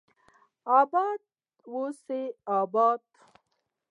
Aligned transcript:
اباد 0.79 1.21
اوسي 1.71 2.21
اباد 2.57 3.01